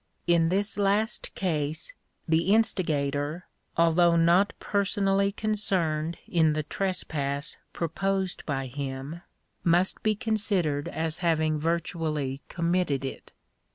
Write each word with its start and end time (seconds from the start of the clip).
In 0.25 0.49
this 0.49 0.79
last 0.79 1.35
case, 1.35 1.93
the 2.27 2.51
instigator, 2.55 3.45
although 3.77 4.15
not 4.15 4.51
personally 4.59 5.31
concerned 5.31 6.17
in 6.27 6.53
the 6.53 6.63
trespass 6.63 7.57
proposed 7.71 8.43
by 8.47 8.65
him, 8.65 9.21
must 9.63 10.01
be 10.01 10.15
considered 10.15 10.87
as 10.87 11.19
having 11.19 11.59
virtually 11.59 12.41
com 12.49 12.71
mitted 12.71 13.05
it. 13.05 13.33